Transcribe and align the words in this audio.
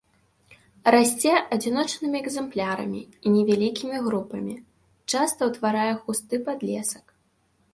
Расце 0.93 1.33
адзіночнымі 1.55 2.17
экземплярамі 2.23 3.01
і 3.25 3.33
невялікімі 3.35 3.97
групамі, 4.07 4.55
часта 5.15 5.41
ўтварае 5.51 5.91
густы 6.09 6.35
падлесак. 6.49 7.05